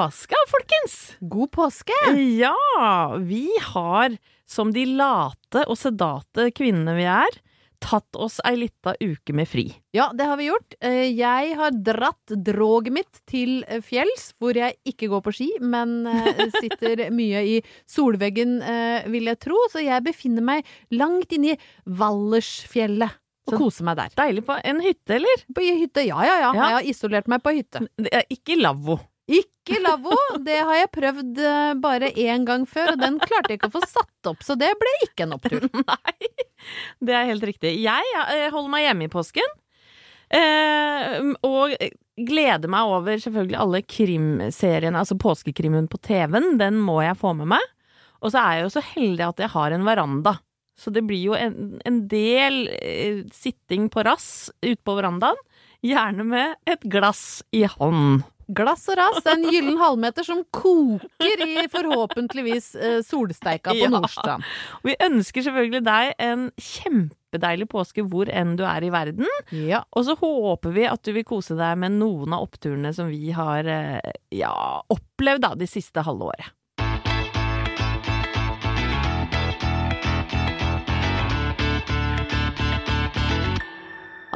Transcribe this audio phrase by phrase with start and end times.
[0.00, 0.96] Påske, folkens!
[1.20, 1.92] God påske!
[2.38, 4.14] Ja, vi har,
[4.48, 7.36] som de late og sedate kvinnene vi er,
[7.80, 9.66] tatt oss ei lita uke med fri.
[9.96, 10.74] Ja, det har vi gjort.
[10.84, 16.06] Eh, Jeg har dratt droget mitt til fjells, hvor jeg ikke går på ski, men
[16.08, 17.58] eh, sitter mye i
[17.88, 19.60] solveggen, eh, vil jeg tro.
[19.72, 23.16] Så jeg befinner meg langt inne i Vallersfjellet
[23.50, 24.12] og koser meg der.
[24.16, 25.46] Deilig på en hytte, eller?
[25.56, 26.50] På hytte, ja ja ja.
[26.54, 26.58] Ja.
[26.60, 27.84] Jeg har isolert meg på hytte.
[28.30, 29.00] Ikke lavvo.
[29.70, 33.60] Ikke lavvo, det har jeg prøvd eh, bare én gang før, og den klarte jeg
[33.60, 35.66] ikke å få satt opp, så det ble ikke en opptur.
[35.92, 36.30] Nei,
[37.06, 37.76] det er helt riktig.
[37.78, 39.54] Jeg eh, holder meg hjemme i påsken.
[40.30, 41.14] Eh,
[41.46, 41.76] og
[42.18, 46.56] gleder meg over selvfølgelig alle krimseriene, altså påskekrimmen på TV-en.
[46.58, 47.70] Den må jeg få med meg.
[48.20, 50.34] Og så er jeg jo så heldig at jeg har en veranda.
[50.80, 52.62] Så det blir jo en, en del
[53.36, 55.38] sitting på rass ute på verandaen.
[55.84, 58.24] Gjerne med et glass i hånd.
[58.56, 63.90] Glass og rass, en gyllen halvmeter som koker i forhåpentligvis eh, solsteika på Ja.
[63.92, 64.46] Nordstrand.
[64.86, 69.28] Vi ønsker selvfølgelig deg en kjempedeilig påske hvor enn du er i verden.
[69.54, 69.84] Ja.
[69.94, 73.30] Og så håper vi at du vil kose deg med noen av oppturene som vi
[73.36, 74.54] har eh, ja,
[74.90, 76.50] opplevd da, de siste halve året.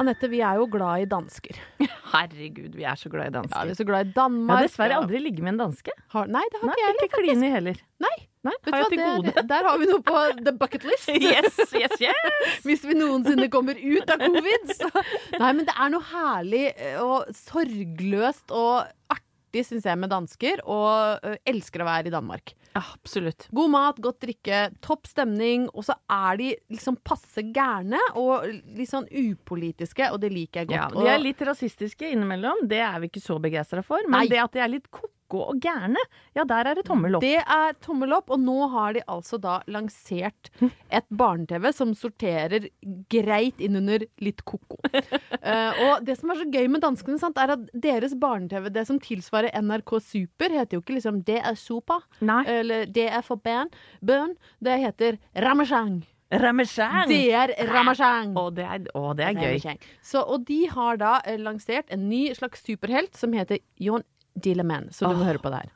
[0.01, 1.57] Anette, vi er jo glad i dansker.
[2.13, 3.55] Herregud, vi er så glad i dansker.
[3.57, 4.49] Ja, vi er så glad i Danmark.
[4.51, 5.93] Jeg har dessverre aldri ligget med en danske.
[6.15, 7.79] Har, nei, det har Nei, ikke jeg ikke kline heller.
[8.05, 8.13] Nei,
[8.45, 9.31] Nei, har jeg til gode.
[9.33, 11.09] det, der har vi noe på the bucket list.
[11.25, 12.59] Yes, yes, yes!
[12.67, 14.91] Hvis vi noensinne kommer ut av covid, så
[15.39, 16.65] Nei, men det er noe herlig
[17.01, 19.24] og sorgløst og artig,
[19.63, 20.63] syns jeg, med dansker.
[20.67, 22.55] Og elsker å være i Danmark.
[22.75, 23.47] Absolutt.
[23.55, 25.69] God mat, godt drikke, topp stemning.
[25.71, 30.73] Og så er de liksom passe gærne og litt sånn upolitiske, og det liker jeg
[30.73, 30.97] godt.
[30.97, 34.03] Ja, de er litt rasistiske innimellom, det er vi ikke så begeistra for.
[34.09, 34.31] Men Nei.
[34.33, 34.91] det at de er litt
[35.35, 36.01] ko-ko og gærne,
[36.35, 37.23] ja, der er det tommel opp.
[37.23, 40.51] Det er tommel opp, og nå har de altså da lansert
[40.89, 42.69] et barne-TV som sorterer
[43.11, 44.79] greit inn under litt ko-ko.
[44.95, 48.87] uh, og det som er så gøy med danskene, sant, er at deres barne-TV, det
[48.87, 52.43] som tilsvarer NRK Super, heter jo ikke liksom Det er sopa, Nei.
[52.59, 53.71] eller Det er for bøn,
[54.05, 54.35] Bønn.
[54.63, 56.03] Det heter Ramachang.
[56.33, 57.05] Ramachang!
[57.09, 58.33] Det er Ramachang.
[58.37, 59.75] Å, det er, å, det er gøy.
[60.03, 64.03] Så, og de har da eh, lansert en ny slags superhelt som heter John
[64.43, 64.83] Dilleman.
[64.91, 65.69] Så du må høre på det her.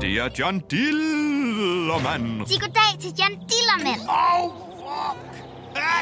[0.00, 4.00] Det er John Si god dag til John Dillermand.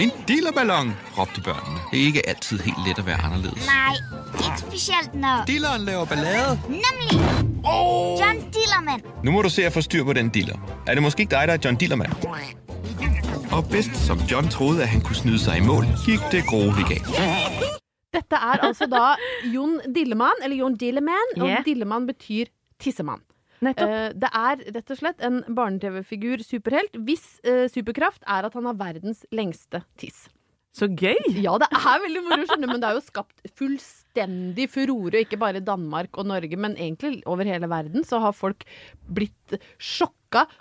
[0.00, 1.80] En dillerballon, råbte børnene.
[1.90, 3.66] Det er ikke altid helt let at være anderledes.
[3.66, 3.94] Nej,
[4.46, 5.44] ikke specielt når...
[5.46, 6.60] Dilleren laver ballade.
[6.68, 7.26] Nemlig
[8.20, 9.02] John Dillermand.
[9.24, 10.82] Nu må du se at få styr på den diller.
[10.86, 12.12] Er det måske ikke dig, der er John Dillermand?
[13.52, 16.88] Og bedst som John troede, at han kunne snyde sig i mål, gik det grueligt
[16.88, 17.06] galt.
[18.14, 19.14] Dette er altså da
[19.52, 21.64] Jon Dillemann, eller Jon Dilleman, og Yeah.
[21.66, 22.50] Dillemann betyr
[22.80, 23.22] tissemann.
[23.64, 28.66] Eh, det er rett og slett en barne-TV-figur superhelt hvis uh, superkraft er at han
[28.68, 30.26] har verdens lengste tiss.
[30.74, 31.14] Så gøy!
[31.38, 35.60] Ja, det er veldig moro, skjønner men det er jo skapt fullstendig furore, ikke bare
[35.60, 38.66] i Danmark og Norge, men egentlig over hele verden, så har folk
[39.06, 40.10] blitt sjokka,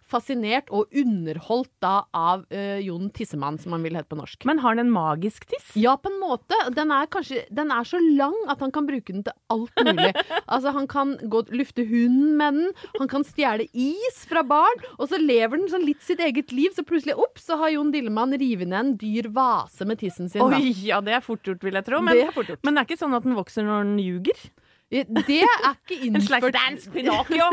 [0.09, 4.45] fascinert og underholdt da av uh, Jon Tissemann, som han vil hete på norsk.
[4.49, 5.73] Men har den en magisk tiss?
[5.79, 6.57] Ja, på en måte.
[6.75, 10.11] Den er kanskje Den er så lang at han kan bruke den til alt mulig.
[10.53, 15.09] altså, han kan gå lufte hunden med den, han kan stjele is fra barn, og
[15.11, 18.35] så lever den sånn litt sitt eget liv, så plutselig opp, så har Jon Dillemann
[18.35, 20.41] revet ned en dyr vase med tissen sin.
[20.41, 20.59] da.
[20.59, 22.01] Oi, ja, det er fort gjort, vil jeg tro.
[22.03, 24.45] Men Det er men det er ikke sånn at den vokser når den ljuger?
[24.91, 27.47] Det er ikke innført En slags dansk Pinocchio?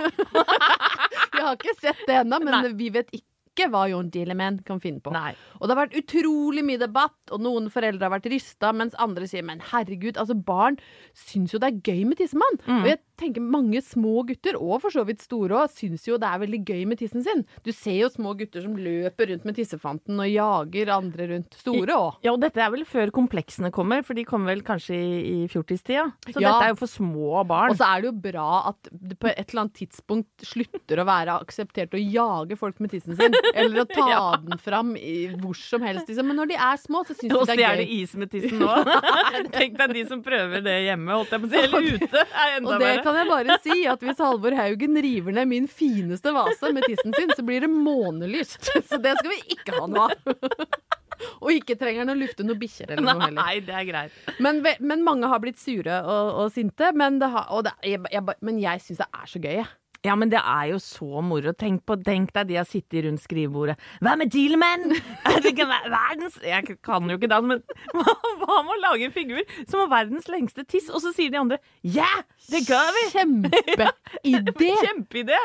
[1.34, 2.72] Jeg har ikke sett det ennå, men Nei.
[2.76, 3.29] vi vet ikke
[3.68, 5.12] hva Jon Dilleman kan finne på.
[5.12, 5.34] Nei.
[5.60, 9.26] Og det har vært utrolig mye debatt, og noen foreldre har vært rysta, mens andre
[9.28, 10.78] sier men herregud, altså barn
[11.14, 12.58] syns jo det er gøy med tissemann.
[12.66, 12.80] Mm.
[12.82, 16.28] Og jeg tenker mange små gutter, og for så vidt store òg, syns jo det
[16.30, 17.44] er veldig gøy med tissen sin.
[17.66, 21.58] Du ser jo små gutter som løper rundt med tissefanten og jager andre rundt.
[21.60, 22.20] Store òg.
[22.24, 25.48] Ja, og dette er vel før kompleksene kommer, for de kommer vel kanskje i, i
[25.52, 26.06] fjortistida.
[26.30, 26.54] Så Ja.
[26.54, 27.70] dette er jo for små barn.
[27.74, 31.06] Og så er det jo bra at det på et eller annet tidspunkt slutter å
[31.08, 34.20] være akseptert å jage folk med tissen sin, eller å ta Ja.
[34.43, 36.08] den fram i, hvor som helst.
[36.11, 36.26] Liksom.
[36.31, 37.94] Men når de er små, så syns de det er stjele gøy.
[38.02, 38.75] is med tissen nå.
[39.58, 41.62] Tenk deg de som prøver det hjemme, holdt jeg på å si.
[41.64, 42.25] Eller ute.
[42.26, 43.05] er enda Og det verre.
[43.06, 47.14] kan jeg bare si, at hvis Halvor Haugen river ned min fineste vase med tissen
[47.19, 48.70] sin, så blir det månelyst.
[48.91, 50.17] Så det skal vi ikke ha av.
[51.44, 53.37] Og ikke trenger han å lufte noen bikkjer eller noe heller.
[53.37, 54.14] Nei, det er greit.
[54.41, 56.88] Men, men mange har blitt sure og, og sinte.
[56.97, 59.69] Men, det har, og det, jeg, jeg, men jeg syns det er så gøy, jeg.
[60.06, 61.52] Ja, men det er jo så moro.
[61.52, 63.76] Tenk, på, tenk deg de har sittet rundt skrivebordet.
[64.00, 64.94] Hva med Dealman?
[65.31, 65.44] Er
[65.91, 67.61] verdens Jeg kan jo ikke det, men
[67.99, 70.88] hva, med å lage en figur som har verdens lengste tiss?
[70.88, 72.08] Og så sier de andre ja,
[72.50, 73.05] det gjør vi!
[73.12, 73.91] Kjempeidé!
[74.87, 75.41] Kjempeidé!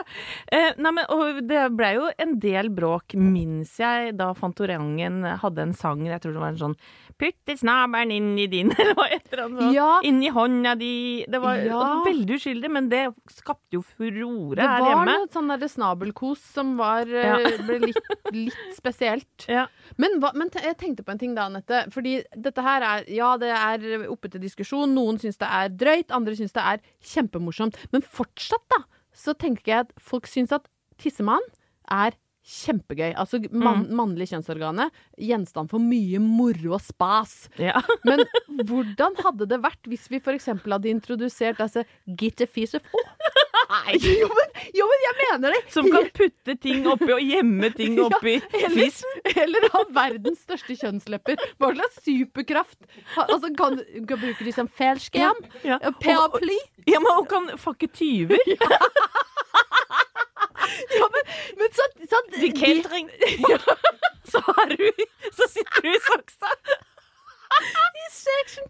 [0.52, 5.68] Eh, nei, men, og det ble jo en del bråk, minnes jeg, da Fantorangen hadde
[5.68, 6.78] en sang, jeg tror det var en sånn
[7.16, 9.76] Putte snabelen inn i din, eller hva et eller annet sånt.
[9.78, 9.92] Ja.
[10.04, 10.90] Inn i hånda di.
[11.32, 11.84] Det var, Ja.
[12.04, 16.76] veldig uskyldig, men det skapte jo furore Det her var noe sånn derre snabelkos som
[16.78, 17.58] var, eh, Ja.
[17.66, 17.98] ble litt,
[18.32, 19.48] litt spesielt.
[19.50, 19.66] Ja.
[19.98, 21.86] Men, hva, men jeg tenkte på en ting da, Anette.
[21.92, 24.94] Fordi dette her er Ja, det er oppe til diskusjon.
[24.94, 27.76] Noen syns det er drøyt, andre syns det er kjempemorsomt.
[27.92, 28.84] Men fortsatt, da,
[29.14, 31.42] så tenker jeg at folk syns at tissemann
[31.90, 32.12] er
[32.46, 33.12] kjempegøy.
[33.18, 34.94] Altså man, mannlig kjønnsorganet.
[35.18, 37.48] Gjenstand for mye moro og spas.
[37.62, 37.82] Ja.
[38.08, 38.26] Men
[38.68, 40.52] hvordan hadde det vært hvis vi f.eks.
[40.64, 42.80] hadde introdusert altså Gitte Fise
[43.96, 45.62] jo, men, jo, men jeg mener det!
[45.74, 49.22] Som kan putte ting oppi og gjemme ting oppi eller, fissen.
[49.34, 51.42] eller ha verdens største kjønnslepper.
[51.62, 52.78] Hva slags superkraft?
[53.16, 55.42] Ha, altså, kan, kan bruke de som felskjam?
[55.66, 55.80] Ja.
[55.82, 55.94] Ja.
[56.04, 56.60] Paraply?
[56.86, 58.42] Ja, men og kan fucke tyver.
[58.54, 58.80] Ja,
[61.16, 61.30] men,
[61.62, 63.10] men så, så de, catering.
[63.52, 63.60] ja.
[64.32, 64.92] Så, har du,
[65.32, 66.52] så sitter du i saksa.
[67.56, 68.66] I section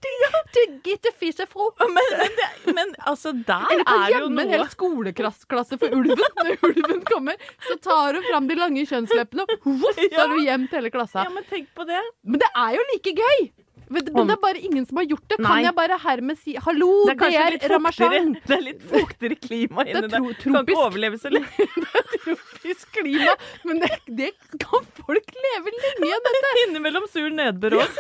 [0.53, 1.71] til Gitte Fise Fro.
[1.80, 5.95] Men, men, det, men altså, der Eller kan er jo noe en hel skoleklasse for
[5.95, 6.21] ulven.
[6.42, 10.75] Når ulven kommer, så tar hun fram de lange kjønnsleppene, og så har hun gjemt
[10.77, 11.25] hele klassa.
[11.25, 12.01] Ja, men tenk på det.
[12.27, 13.48] Men det er jo like gøy!
[13.90, 15.38] Men det, men det er bare ingen som har gjort det.
[15.46, 18.34] Kan jeg bare hermed si hallo, Det er det er Ramachan?
[18.48, 20.38] det er litt fuktigere klima inni Det er der.
[20.42, 21.68] Kan ikke overleve så lenge.
[22.25, 23.36] Tropisk klima.
[23.63, 24.32] Men det, det
[24.63, 26.54] kan folk leve lenge i, dette.
[26.65, 28.00] Innimellom sur nedbør òg.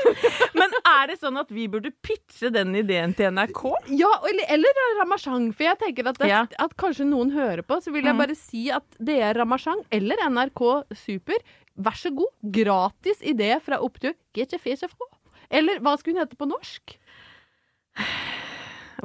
[0.57, 3.61] Men er det sånn at vi burde pitche den ideen til NRK?
[3.93, 5.51] Ja, eller, eller Ramachan.
[5.55, 6.43] For jeg tenker at, det, Ja.
[6.65, 8.21] at kanskje noen hører på, så vil jeg Mm.
[8.21, 10.61] bare si at det er Ramachan eller NRK
[10.95, 11.35] Super.
[11.75, 14.13] Vær så god, gratis idé fra opptur.
[14.33, 15.09] Get your face fra.
[15.55, 16.95] Eller hva skulle hun hete på norsk?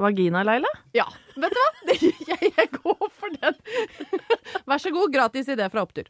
[0.01, 0.71] Vagina, Leila?
[0.97, 1.05] Ja,
[1.37, 1.69] vet du hva?
[1.91, 1.97] Det,
[2.31, 3.59] jeg, jeg går for den.
[4.71, 6.09] Vær så god, gratis idé fra opptur.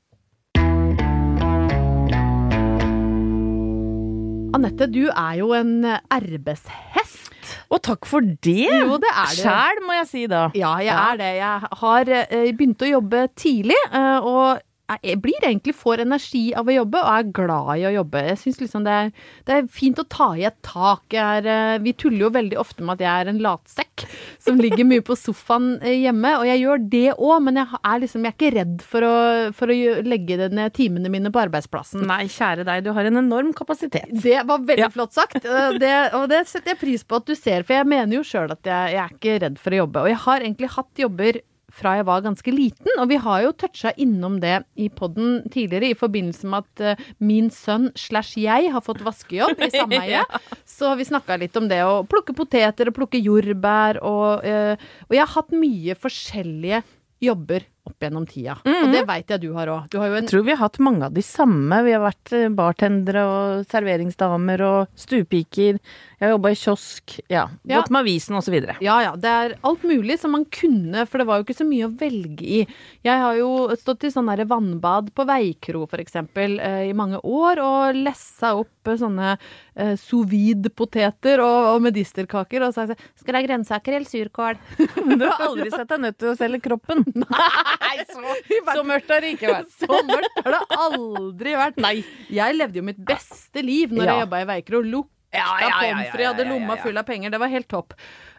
[4.56, 7.26] Anette, du er jo en arbeidshest.
[7.70, 8.66] Og takk for det!
[8.66, 9.37] Jo, det er det.
[9.44, 10.40] Sjæl, må jeg si da.
[10.59, 11.02] Ja, jeg Ja.
[11.12, 11.28] er det.
[11.38, 14.59] Jeg har eh, begynt å jobbe tidlig, eh, og
[15.02, 18.23] jeg blir egentlig får energi av å jobbe, og er glad i å jobbe.
[18.30, 19.11] Jeg synes liksom det er,
[19.47, 21.04] det er fint å ta i et tak.
[21.14, 24.04] Er, eh, vi tuller jo veldig ofte med at jeg er en latsekk
[24.40, 28.02] som ligger mye på sofaen eh, hjemme, og jeg gjør det òg, men jeg er
[28.04, 29.14] liksom jeg er ikke redd for å,
[29.56, 32.02] for å legge ned timene mine på arbeidsplassen.
[32.09, 34.09] Nei, kjære deg, du har en enorm kapasitet.
[34.11, 34.88] Det var veldig Ja.
[34.92, 37.87] flott sagt, eh, det, og det setter jeg pris på at du ser, for jeg
[37.90, 40.02] mener jo sjøl at jeg, jeg er ikke redd for å jobbe.
[40.04, 41.40] Og jeg har egentlig hatt jobber
[41.75, 42.93] fra jeg var ganske liten.
[42.99, 47.11] Og vi har jo toucha innom det i poden tidligere i forbindelse med at uh,
[47.23, 50.25] min sønn slash jeg har fått vaskejobb i sameie.
[50.79, 54.75] Så vi snakka litt om det å plukke poteter og plukke jordbær og, uh,
[55.09, 56.83] og jeg har hatt mye forskjellige
[57.21, 58.59] jobber opp gjennom tida.
[58.65, 59.95] Og det veit jeg du har òg.
[59.95, 61.81] Jeg tror vi har hatt mange av de samme.
[61.87, 65.81] Vi har vært eh, bartendere og serveringsdamer og stuepiker.
[66.21, 67.17] Jeg har jobba i kiosk.
[67.33, 67.47] Ja.
[67.65, 67.81] Ja.
[67.81, 68.77] Gått med avisen videre.
[68.85, 71.67] Ja ja, det er alt mulig som man kunne, for det var jo ikke så
[71.69, 72.61] mye å velge i.
[73.07, 77.61] Jeg har jo stått i sånn derre vannbad på Veikro eksempel eh, i mange år,
[77.65, 83.41] og lessa opp eh, sånne eh, sous vide-poteter og, og medisterkaker og sagt Skal det
[83.41, 84.61] ha grønnsaker eller surkål?
[85.21, 87.05] Du har aldri sett deg nødt til å selge kroppen.
[87.25, 87.70] Nei,
[88.11, 88.35] så,
[88.77, 89.71] så mørkt har det ikke vært.
[89.85, 91.81] Så mørkt har det aldri vært.
[91.83, 91.95] Nei.
[92.33, 94.12] Jeg levde jo mitt beste liv når Ja.
[94.19, 94.83] jeg jobba i Veikro.
[94.85, 97.31] Lukta Ja, ja, ja, ja, pommes frites, hadde lomma full av penger.
[97.31, 97.93] Det var helt topp.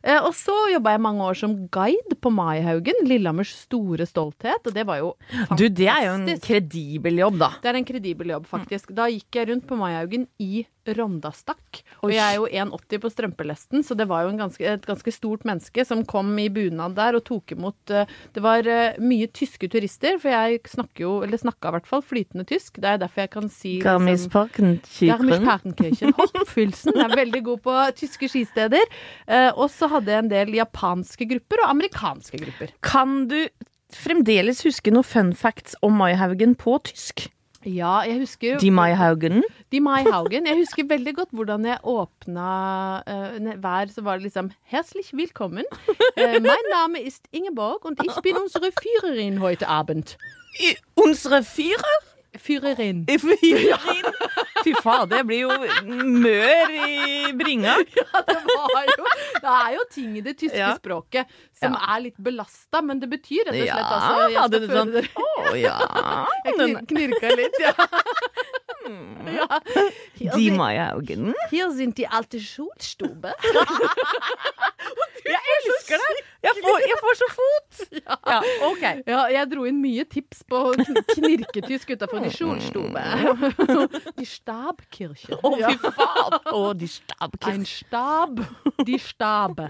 [0.03, 4.65] Eh, og så jobba jeg mange år som guide på Maihaugen, Lillehammers store stolthet.
[4.67, 5.13] Og det var jo
[5.59, 7.53] Du, det er jo en kredibel jobb, da.
[7.63, 8.91] Det er en kredibel jobb, faktisk.
[8.97, 11.81] Da gikk jeg rundt på Maihaugen i rondastakk.
[12.01, 15.13] Og jeg er jo 1,80 på strømpelesten, så det var jo en ganske, et ganske
[15.13, 19.29] stort menneske som kom i bunad der og tok imot eh, Det var eh, mye
[19.31, 22.79] tyske turister, for jeg snakker jo, eller snakka i hvert fall, flytende tysk.
[22.81, 25.11] Det er derfor jeg kan si Garmisch-Partenkirchen.
[25.13, 26.15] Garmisch-Partenkirchen.
[26.19, 28.87] Hoppfylsen er veldig god på tyske skisteder.
[29.27, 32.73] Eh, og så hadde jeg en del japanske grupper og amerikanske grupper.
[32.85, 33.39] Kan du
[33.91, 37.27] fremdeles huske noen fun facts om Maihaugen på tysk?
[37.65, 39.43] Ja, jeg husker Die Maihaugen?
[39.71, 40.47] De Maihaugen.
[40.47, 42.47] Jeg husker veldig godt hvordan jeg åpna
[43.05, 45.63] uh, hver, så var det liksom Herzlich willkommen.
[46.17, 50.17] Uh, mein Name ist Ingeborg, und ich bin unsere Führerin heute Abend.
[50.95, 52.10] Unsere Führer?
[52.39, 53.05] Führerin.
[53.07, 54.05] Führerin?
[54.63, 55.49] Fy faen, det blir jo
[56.21, 57.73] mør i bringa.
[58.31, 59.05] Det, jo,
[59.41, 60.71] det er jo ting i det tyske Ja.
[60.77, 61.95] språket som Ja.
[61.95, 64.93] er litt belasta, men det betyr rett og slett altså jeg skal føre sånn
[65.51, 65.75] Å ja.
[66.45, 67.73] Jeg knir, knirka litt, ja.
[69.31, 69.47] Ja.
[69.65, 71.33] De Die sind, Maihaugen.
[71.49, 73.33] hier sind die alte Schulstube.
[75.21, 76.21] Jeg elsker det!
[76.41, 77.57] Jeg får, jeg får så fot!
[78.31, 78.81] Ja, ok.
[79.07, 83.03] Ja, jeg dro inn mye tips på kn- knirketysk utafor de Schulstube.
[84.19, 85.37] Die Stabkirche.
[85.37, 86.37] Å, fy faen!
[86.57, 86.89] Å, de
[87.51, 88.41] Ein Stab,
[88.87, 89.67] de Stabe.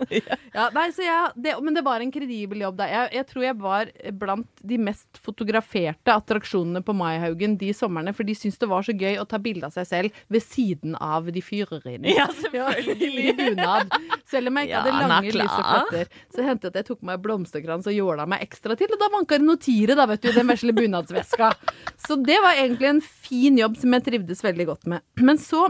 [0.55, 2.79] Ja, nei, så jeg, det, men det var en kredibel jobb.
[2.79, 2.87] Da.
[2.91, 3.91] Jeg, jeg tror jeg var
[4.23, 8.95] blant de mest fotograferte attraksjonene på Maihaugen de somrene, for de syntes det var så
[9.01, 12.13] gøy å ta bilde av seg selv ved siden av de fyreriene.
[12.15, 13.27] Ja, selvfølgelig.
[13.27, 13.95] I bunad.
[14.31, 17.05] Selv om jeg ikke Ja, hadde lange, lyse fletter, så hendte det at jeg tok
[17.11, 20.23] meg blomsterkrans og jåla meg ekstra til, og da vanka det noe tire, da, vet
[20.23, 21.53] du, i den vesle bunadsveska.
[22.07, 25.03] Så det var egentlig en fin jobb som jeg trivdes veldig godt med.
[25.21, 25.67] Men så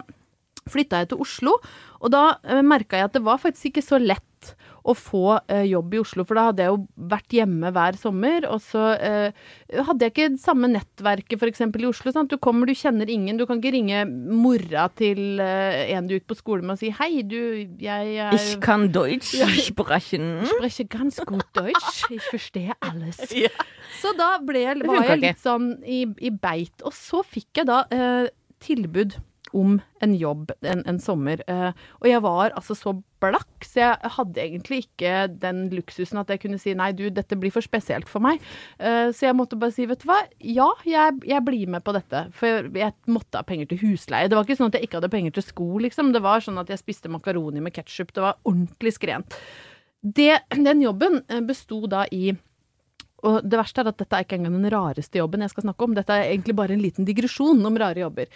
[0.72, 1.56] flytta jeg til Oslo,
[2.02, 4.26] og da uh, merka jeg at det var faktisk ikke så lett
[4.84, 8.48] å få eh, jobb i Oslo, for da hadde jeg jo vært hjemme hver sommer,
[8.50, 9.38] og så eh,
[9.72, 11.64] hadde jeg ikke det samme nettverket f.eks.
[11.68, 12.14] i Oslo.
[12.16, 12.32] Sant?
[12.32, 16.28] Du kommer, du kjenner ingen, du kan ikke ringe mora til eh, en du gikk
[16.32, 19.36] på skole med og si 'hei, du, jeg er Ich kann Deutsch
[19.68, 20.46] sprechen.
[20.58, 22.06] spreche ganz gut Deutsch.
[22.10, 23.20] Ich verstehe alles.
[23.42, 23.50] Ja.
[24.02, 26.84] Så da ble, var jeg litt sånn i, i beit.
[26.86, 28.28] Og så fikk jeg da eh,
[28.62, 29.16] tilbud
[29.58, 31.42] om en jobb en, en sommer.
[31.50, 36.32] Eh, og jeg var altså så blakk, så jeg hadde egentlig ikke den luksusen at
[36.34, 38.42] jeg kunne si nei, du, dette blir for spesielt for meg.
[38.82, 41.96] Eh, så jeg måtte bare si, vet du hva, ja, jeg, jeg blir med på
[41.98, 42.26] dette.
[42.38, 44.30] For jeg måtte ha penger til husleie.
[44.32, 46.14] Det var ikke sånn at jeg ikke hadde penger til sko, liksom.
[46.16, 48.16] Det var sånn at jeg spiste makaroni med ketsjup.
[48.16, 49.38] Det var ordentlig skrent.
[50.02, 52.32] Det, den jobben eh, besto da i
[53.22, 55.86] og det verste er at dette er ikke engang den rareste jobben jeg skal snakke
[55.86, 55.96] om.
[55.98, 58.32] Dette er egentlig bare en liten digresjon om rare jobber.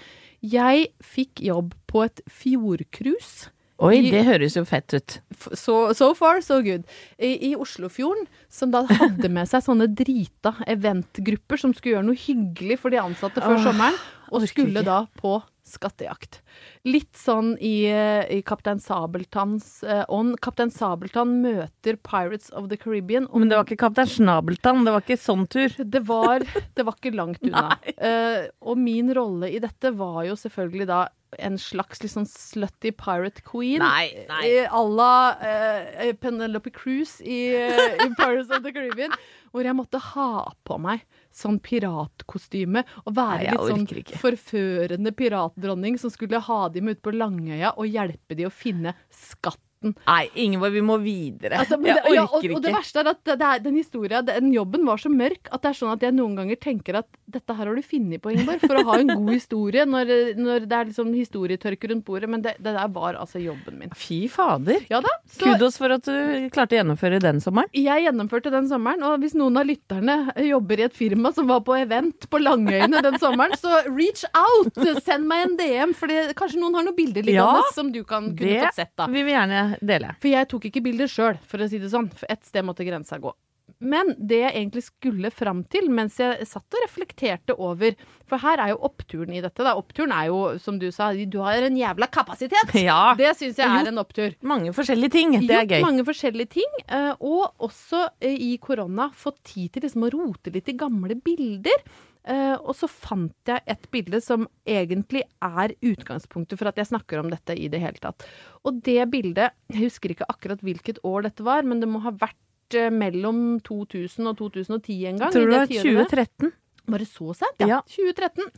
[0.46, 3.52] Jeg fikk jobb på et fjordcruise.
[3.84, 5.18] Oi, I- det høres jo fett ut.
[5.52, 6.86] So, so far, so good.
[7.20, 12.22] I, I Oslofjorden, som da hadde med seg sånne drita eventgrupper som skulle gjøre noe
[12.22, 13.66] hyggelig for de ansatte før oh.
[13.66, 14.00] sommeren,
[14.32, 16.42] og skulle da på skattejakt.
[16.86, 20.06] Litt sånn i, eh, i Kaptein Sabeltanns ånd.
[20.14, 20.40] ånd.
[20.46, 23.26] Kaptein Sabeltann møter Pirates of the Caribbean.
[23.34, 25.74] Men det var ikke Kaptein Snabeltann, det var ikke sånn tur.
[25.78, 27.80] det var, det var ikke langt unna.
[27.98, 31.04] Uh, og min rolle i dette var jo selvfølgelig da
[31.44, 33.82] en slags litt sånn slutty pirate queen.
[33.84, 34.44] Nei, nei.
[34.62, 35.10] Eh, À la
[35.42, 39.12] uh, Penelope Cruise i, eh, i Pirates of the Caribbean.
[39.52, 40.30] Hvor jeg måtte ha
[40.64, 41.04] på meg
[41.36, 47.14] sånn piratkostyme og være Nei, litt sånn forførende piratdronning som skulle ha dem ut på
[47.16, 49.96] Langøya og hjelpe dem å finne skatten høsten.
[50.08, 51.60] Nei, Ingeborg, vi må videre.
[51.62, 53.76] Altså, men jeg det, ja, orker og, og det verste er at det er, den
[53.80, 57.00] historien, den jobben var så mørk at det er sånn at jeg noen ganger tenker
[57.02, 60.12] at dette her har du funnet på, Ingeborg, for å ha en god historie når,
[60.40, 62.30] når det er liksom historietørke rundt bordet.
[62.32, 63.94] Men det, det der var altså jobben min.
[63.98, 64.86] Fy fader.
[64.92, 65.12] Ja da.
[65.32, 67.70] Så Kudos for at du klarte å gjennomføre den sommeren.
[67.76, 71.64] jeg gjennomførte den sommeren, og hvis noen av lytterne jobber i et firma som var
[71.66, 74.78] på event på Langøyene den sommeren, så reach out!
[75.06, 78.30] Send meg en DM, for kanskje noen har noen bilder liggende Ja, som du kan
[78.32, 78.92] kunne Det fått sett.
[78.98, 79.08] da.
[79.12, 79.36] vil vi
[79.82, 80.20] gjerne jeg.
[80.22, 82.12] For jeg tok ikke bilder sjøl, for å si det sånn.
[82.14, 83.34] For ett sted måtte grensa gå.
[83.82, 87.96] Men det jeg egentlig skulle fram til mens jeg satt og reflekterte over
[88.30, 89.66] For her er jo oppturen i dette.
[89.66, 89.74] Da.
[89.76, 92.72] Oppturen er jo, som du sa, du har en jævla kapasitet!
[92.86, 93.16] Ja.
[93.18, 94.34] Det syns jeg er en opptur.
[94.46, 95.34] Mange forskjellige ting.
[95.42, 95.82] Det er Gjort gøy.
[95.84, 96.80] mange forskjellige ting.
[96.88, 101.18] eh, Og også eh, i korona fått tid til liksom å rote litt i gamle
[101.26, 101.84] bilder.
[102.26, 107.22] Eh, og så fant jeg et bilde som egentlig er utgangspunktet for at jeg snakker
[107.22, 108.26] om dette i det hele tatt.
[108.66, 112.14] Og det bildet Jeg husker ikke akkurat hvilket år dette var, men det må ha
[112.16, 115.36] vært uh, mellom 2000 og 2010 en gang.
[115.36, 116.10] Tror du det var tiåret.
[116.10, 116.54] 2013?
[116.96, 117.62] Var det så sent?
[117.62, 117.70] Ja.
[117.76, 117.80] Ja.
[117.94, 118.50] 2013.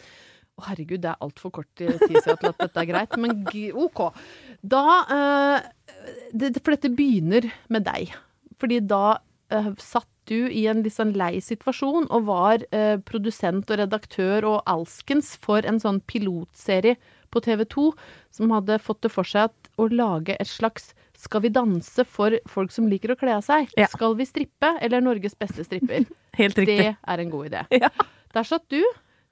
[0.57, 3.43] Å, herregud, det er altfor kort tid siden til at dette er greit, men
[3.77, 4.05] OK.
[4.63, 5.67] Da uh,
[6.31, 8.15] det, For dette begynner med deg.
[8.57, 9.19] Fordi da
[9.79, 14.57] satt du i en litt sånn lei situasjon og var eh, produsent og redaktør og
[14.69, 16.97] alskens for en sånn pilotserie
[17.33, 17.87] på TV 2
[18.37, 22.35] som hadde fått det for seg at å lage et slags Skal vi danse for
[22.45, 23.71] folk som liker å kle av seg?
[23.73, 23.87] Ja.
[23.89, 26.05] Skal vi strippe, eller Norges beste stripper?
[26.37, 26.77] Helt riktig.
[26.77, 27.63] Det er en god idé.
[28.37, 28.83] Der satt du,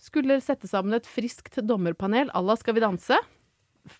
[0.02, 3.20] skulle sette sammen et friskt dommerpanel à la Skal vi danse.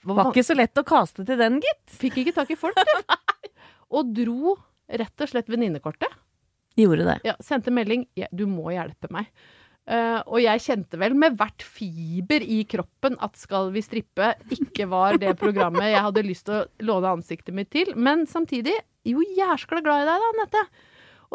[0.02, 1.84] Var ikke så lett å kaste til den, gitt.
[2.02, 3.18] Fikk ikke tak i folk, du.
[3.96, 4.56] Og dro
[4.90, 6.10] rett og slett venninnekortet.
[6.76, 7.20] Gjorde det.
[7.28, 9.32] Ja, sendte melding ja, 'du må hjelpe meg'.
[9.86, 14.88] Uh, og jeg kjente vel med hvert fiber i kroppen at Skal vi strippe ikke
[14.90, 17.94] var det programmet jeg hadde lyst til å låne ansiktet mitt til.
[17.94, 18.74] Men samtidig
[19.06, 20.64] jo jæskla glad i deg da, Anette.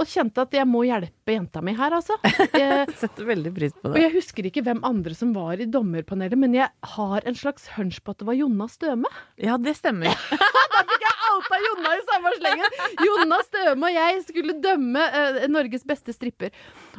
[0.01, 2.17] Og kjente at jeg må hjelpe jenta mi her, altså.
[2.61, 3.93] Jeg, Setter veldig pris på det.
[3.93, 7.69] og jeg husker ikke hvem andre som var i dommerpanelet, men jeg har en slags
[7.77, 9.11] hunch på at det var Jonna Støme.
[9.41, 10.09] Ja, det stemmer.
[10.75, 12.79] da fikk jeg outa Jonna i samme slengen.
[13.07, 16.55] Jonna Støme og jeg skulle dømme uh, Norges beste stripper.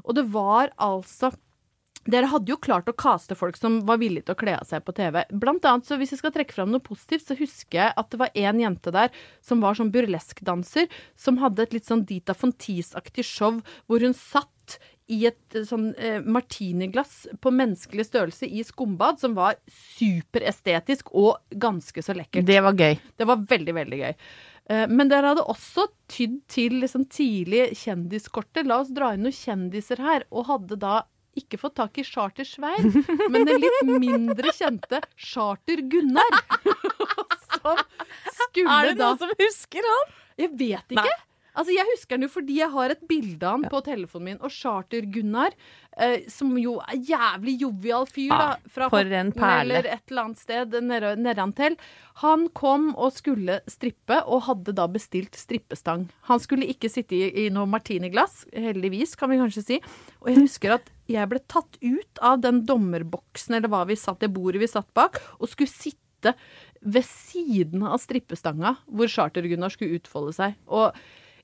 [0.06, 1.34] Og det var altså
[2.10, 4.84] dere hadde jo klart å kaste folk som var villige til å kle av seg
[4.86, 5.22] på TV.
[5.30, 8.20] Blant annet, så Hvis jeg skal trekke fram noe positivt, så husker jeg at det
[8.22, 9.12] var en jente der
[9.46, 14.18] som var sånn burleskdanser, som hadde et litt sånn Dita von Teese-aktig show hvor hun
[14.18, 14.80] satt
[15.12, 21.42] i et eh, sånn eh, martiniglass på menneskelig størrelse i skumbad, som var superestetisk og
[21.52, 22.48] ganske så lekkert.
[22.48, 22.98] Det var gøy.
[23.20, 24.14] Det var veldig, veldig gøy.
[24.72, 28.68] Eh, Men dere hadde også tydd til liksom tidlig kjendiskortet.
[28.70, 30.26] La oss dra inn noen kjendiser her.
[30.32, 31.02] Og hadde da
[31.40, 32.92] ikke fått tak i Charter Svein,
[33.32, 36.40] men den litt mindre kjente Charter Gunnar.
[37.62, 37.78] Som
[38.50, 40.16] skulle Er det da noen som husker han?
[40.42, 41.14] Jeg vet ikke.
[41.52, 44.40] Altså, Jeg husker den jo fordi jeg har et bilde av han på telefonen min.
[44.40, 45.56] Og Charter-Gunnar,
[45.98, 48.56] eh, som jo er jævlig jovial fyr, da.
[48.72, 49.62] Fra Horten perle.
[49.62, 50.78] eller et eller annet sted
[51.20, 51.78] nedantil.
[52.24, 56.08] Han kom og skulle strippe, og hadde da bestilt strippestang.
[56.30, 59.82] Han skulle ikke sitte i, i noe martiniglass, heldigvis, kan vi kanskje si.
[60.22, 64.22] Og jeg husker at jeg ble tatt ut av den dommerboksen, eller hva vi satt,
[64.24, 66.36] det bordet vi satt bak, og skulle sitte
[66.82, 70.56] ved siden av strippestanga hvor Charter-Gunnar skulle utfolde seg.
[70.70, 70.94] Og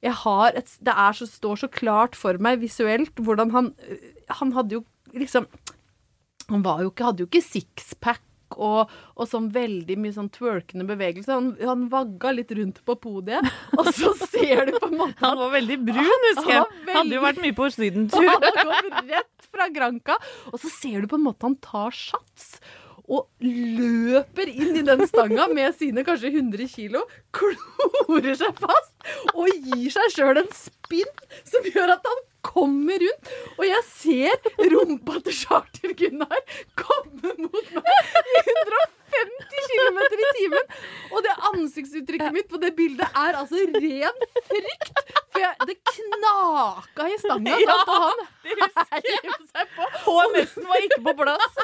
[0.06, 3.74] et, det så, står så klart for meg visuelt hvordan han
[4.42, 4.84] Han hadde jo
[5.14, 5.48] liksom
[6.52, 8.22] Han var jo ikke, hadde jo ikke sixpack
[8.56, 11.34] og, og sånn veldig mye sånn twerkende bevegelse.
[11.34, 13.44] Han, han vagga litt rundt på podiet,
[13.80, 16.64] og så ser du på en måte Han var veldig brun, husker jeg.
[16.64, 16.98] Han veldig...
[16.98, 18.30] Hadde jo vært mye på sydentur.
[18.32, 20.18] han kom rett fra Granca,
[20.54, 22.58] og så ser du på en måte han tar sats.
[23.08, 29.48] Og løper inn i den stanga med sine kanskje 100 kilo, klorer seg fast og
[29.48, 31.13] gir seg sjøl en spinn
[31.48, 33.32] som gjør at han kommer rundt.
[33.56, 36.43] Og jeg ser rumpa til Charter-Gunnar
[36.80, 40.72] komme mot meg i 150 km i timen.
[41.12, 45.02] Og det ansiktsuttrykket mitt på det bildet er altså ren frykt.
[45.32, 47.56] For jeg, det knaka i stanga.
[47.63, 49.88] Ja, han heiv seg på.
[50.08, 51.62] HMS-en var ikke på plass.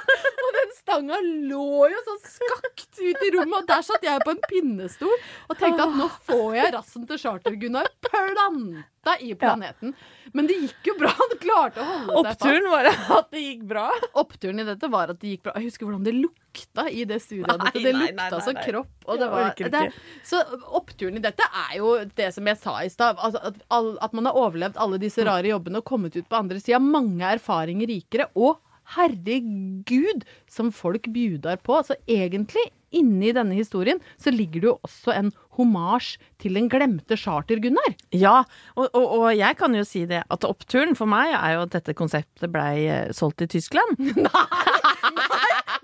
[0.94, 1.18] Stanga
[1.50, 5.58] lå jo sånn skakt ut i rommet, og der satt jeg på en pinnestol og
[5.58, 9.94] tenkte at nå får jeg rassen til Charter-Gunnar planta i planeten.
[10.34, 11.12] Men det gikk jo bra.
[11.18, 12.46] Han klarte å holde seg fast.
[12.46, 13.86] Oppturen var at det gikk bra.
[14.22, 15.54] Oppturen i dette var at det gikk bra.
[15.58, 17.64] Jeg husker hvordan det lukta i det studioet.
[17.64, 17.72] Nei.
[17.76, 18.94] Det lukta nei, nei, så kropp.
[19.06, 19.84] Og det var, det,
[20.26, 20.42] så
[20.80, 23.20] oppturen i dette er jo det som jeg sa i stad.
[23.20, 23.64] Altså at,
[24.08, 26.82] at man har overlevd alle disse rare jobbene og kommet ut på andre sida.
[26.84, 28.30] Mange erfaringer rikere.
[28.40, 28.62] Og
[28.96, 31.80] herregud, som folk bjudar på.
[31.86, 37.18] Så egentlig inni denne historien så ligger det jo også en homasj til den glemte
[37.18, 37.96] Charter-Gunnar.
[38.14, 38.44] Ja,
[38.78, 41.74] og, og, og jeg kan jo si det at oppturen for meg er jo at
[41.78, 43.98] dette konseptet blei eh, solgt i Tyskland.
[44.28, 44.46] Nei,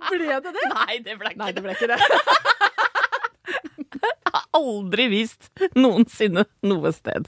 [0.09, 0.69] Ble det det?
[0.73, 1.99] Nei, det ble ikke Nei, det ble ikke det.
[3.99, 7.27] Jeg har aldri vist noensinne noe sted.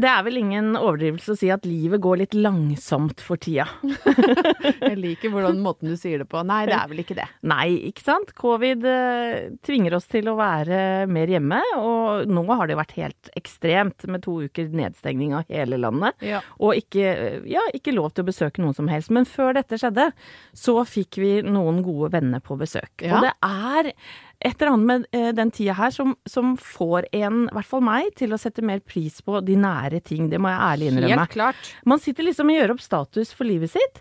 [0.00, 3.66] Det er vel ingen overdrivelse å si at livet går litt langsomt for tida.
[4.80, 6.40] Jeg liker hvordan måten du sier det på.
[6.46, 7.26] Nei, det er vel ikke det.
[7.50, 8.32] Nei, ikke sant?
[8.38, 13.30] Covid eh, tvinger oss til å være mer hjemme, og nå har det vært helt
[13.38, 16.16] ekstremt med to uker nedstengning av hele landet.
[16.24, 16.40] Ja.
[16.62, 19.12] Og ikke, ja, ikke lov til å besøke noen som helst.
[19.12, 20.10] Men før dette skjedde,
[20.56, 22.94] så fikk vi noen gode venner på besøk.
[23.04, 23.18] Ja.
[23.18, 23.92] Og det er
[24.40, 27.82] et eller annet med eh, den tida her som, som får en, i hvert fall
[27.84, 30.30] meg, til å sette mer pris på de nære ting.
[30.32, 31.18] Det må jeg ærlig innrømme.
[31.26, 31.72] Helt klart.
[31.84, 34.00] Man sitter liksom og gjør opp status for livet sitt.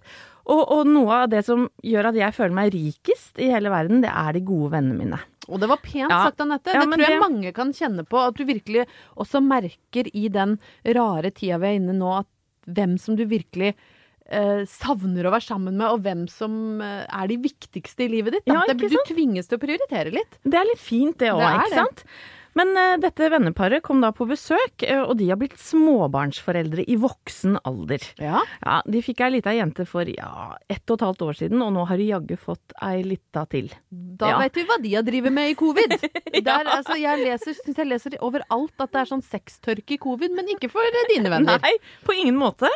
[0.49, 3.99] Og, og noe av det som gjør at jeg føler meg rikest i hele verden,
[4.01, 5.19] det er de gode vennene mine.
[5.49, 6.23] Og det var pent Ja.
[6.29, 6.73] sagt, Anette.
[6.73, 8.17] Ja, det tror jeg det- mange kan kjenne på.
[8.31, 12.27] At du virkelig også merker i den rare tida vi er inne nå, at
[12.69, 13.75] hvem som du virkelig
[14.31, 18.37] eh, savner å være sammen med, og hvem som eh, er de viktigste i livet
[18.37, 18.49] ditt.
[18.49, 20.39] Ja, du tvinges til å prioritere litt.
[20.45, 22.11] Det er litt fint det òg, er ikke det.
[22.57, 26.95] Men eh, dette venneparet kom da på besøk, eh, og de har blitt småbarnsforeldre i
[26.99, 28.03] voksen alder.
[28.19, 28.41] Ja.
[28.63, 31.73] Ja, De fikk ei lita jente for ja, ett og et halvt år siden, og
[31.75, 33.69] nå har de jaggu fått ei lita til.
[33.91, 34.39] Da Ja.
[34.41, 35.95] vet vi hva de har drevet med i covid.
[36.49, 40.33] Der, altså, jeg leser, synes jeg leser overalt at det er sånn sextørke i covid,
[40.35, 40.81] men ikke for
[41.13, 41.59] dine venner.
[41.61, 41.73] Nei,
[42.07, 42.69] på ingen måte.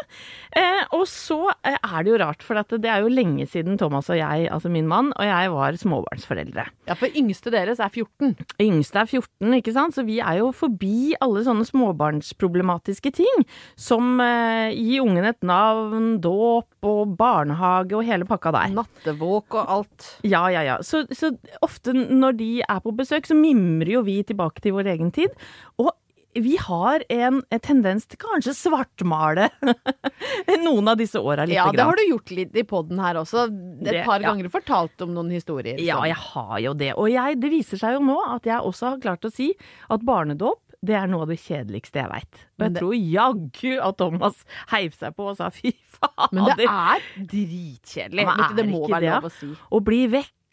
[0.55, 3.77] Eh, og så eh, er det jo rart, for at det er jo lenge siden
[3.79, 6.65] Thomas og jeg, altså min mann, og jeg var småbarnsforeldre.
[6.89, 8.35] Ja, for yngste deres er 14.
[8.61, 9.95] Yngste er 14, ikke sant?
[9.95, 13.45] Så vi er jo forbi alle sånne småbarnsproblematiske ting.
[13.79, 18.75] Som eh, gi ungen et navn, dåp og barnehage og hele pakka der.
[18.75, 20.11] Nattevåk og alt.
[20.27, 20.77] Ja, ja, ja.
[20.83, 21.31] Så, så
[21.63, 25.31] ofte når de er på besøk, så mimrer jo vi tilbake til vår egen tid.
[25.79, 25.93] Og
[26.35, 29.49] vi har en, en tendens til kanskje svartmale
[30.63, 31.55] noen av disse åra litt.
[31.57, 33.45] Ja, det har du gjort litt i poden her også.
[33.49, 34.31] Et Det- par ja.
[34.31, 35.79] ganger fortalt om noen historier.
[35.79, 36.93] Ja, jeg har jo det.
[36.97, 39.53] Og jeg, det viser seg jo nå at jeg også har klart å si
[39.89, 42.39] at barnedåp det er noe av det kjedeligste jeg veit.
[42.59, 44.41] Og jeg det- tror jaggu at Thomas
[44.73, 46.33] heiv seg på og sa fy faen.
[46.35, 48.25] Men det er dritkjedelig.
[48.57, 49.47] Det er må være det, lov å si.
[49.71, 50.01] Å bli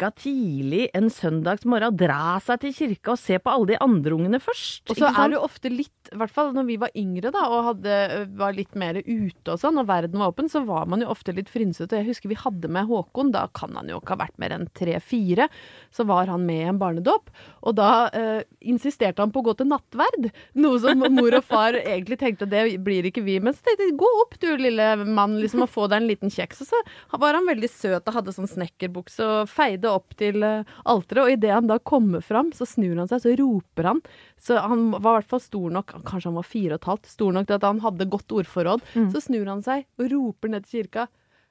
[0.00, 4.40] vekka tidlig en søndagsmorgen, dra seg til kirka og se på alle de andre ungene
[4.40, 4.88] først.
[4.90, 7.44] Og så er det jo ofte litt, i hvert fall når vi var yngre da,
[7.50, 11.02] og hadde, var litt mer ute og sånn, og verden var åpen, så var man
[11.04, 12.00] jo ofte litt frynsete.
[12.00, 14.68] Jeg husker vi hadde med Håkon, da kan han jo ikke ha vært mer enn
[14.76, 15.50] tre-fire.
[15.94, 17.30] Så var han med i en barnedåp,
[17.66, 20.30] og da eh, insisterte han på å gå til nattverd.
[20.60, 23.38] Noe som mor og far egentlig tenkte det blir ikke vi.
[23.42, 26.32] Men så tenkte jeg gå opp du lille mann, liksom, og få deg en liten
[26.32, 26.64] kjeks.
[26.64, 30.68] Og så var han veldig søt og hadde sånn snekkerbukse og feide opp til eh,
[30.85, 34.03] alteret, og idet han da kommer fram, så snur han seg, så roper han.
[34.40, 37.12] Så han var i hvert fall stor nok, kanskje han var fire og et halvt,
[37.16, 38.87] stor nok til at han hadde godt ordforråd.
[39.14, 41.09] Så snur han seg og roper ned til kirka.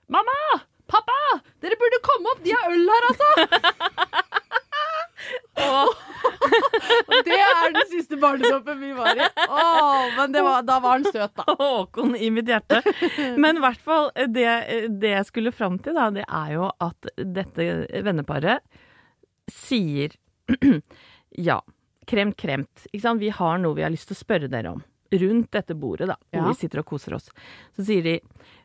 [0.09, 0.39] Mamma!
[0.89, 1.17] Pappa!
[1.61, 2.39] Dere burde komme opp!
[2.41, 3.29] De har øl her, altså!
[5.59, 9.27] Og det er den siste barnedåpen vi var i.
[9.47, 11.45] Åh, men det var, da var han søt, da.
[11.59, 12.81] Håkon i mitt hjerte.
[13.39, 14.45] Men i hvert fall, det,
[15.01, 17.67] det jeg skulle fram til, da, det er jo at dette
[18.05, 18.63] venneparet
[19.51, 20.13] sier
[21.49, 21.59] ja,
[22.09, 22.87] kremt, kremt.
[22.93, 24.83] Vi har noe vi har lyst til å spørre dere om.
[25.09, 26.47] Rundt dette bordet, da, hvor Ja.
[26.51, 27.31] vi sitter og koser oss.
[27.75, 28.19] Så sier de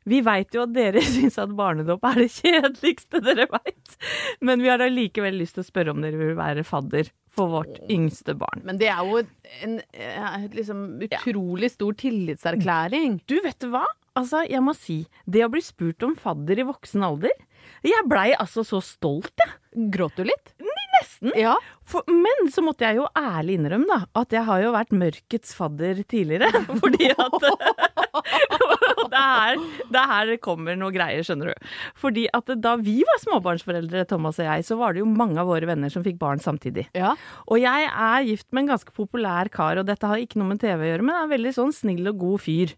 [0.08, 3.98] vi veit jo at dere syns at barnedåp er det kjedeligste dere veit,
[4.44, 7.80] men vi har allikevel lyst til å spørre om dere vil være fadder for vårt
[7.90, 8.62] yngste barn.
[8.66, 9.24] Men det er jo
[9.64, 13.18] en eh, liksom utrolig stor tillitserklæring.
[13.26, 13.84] Du, vet du hva?
[14.14, 17.32] Altså, jeg må si, det å bli spurt om fadder i voksen alder
[17.82, 19.56] Jeg blei altså så stolt, jeg.
[19.90, 20.52] Gråt du litt?
[20.94, 21.32] Nesten.
[21.34, 21.56] Ja.
[21.82, 25.56] For, men så måtte jeg jo ærlig innrømme da, at jeg har jo vært mørkets
[25.58, 26.46] fadder tidligere.
[26.80, 27.48] Fordi at
[29.14, 31.68] det er her det er her kommer noe greier, skjønner du.
[32.00, 35.48] Fordi at da vi var småbarnsforeldre, Thomas og jeg, så var det jo mange av
[35.50, 36.86] våre venner som fikk barn samtidig.
[36.96, 37.14] Ja.
[37.48, 40.62] Og jeg er gift med en ganske populær kar, og dette har ikke noe med
[40.62, 42.74] TV å gjøre, men er en veldig sånn snill og god fyr.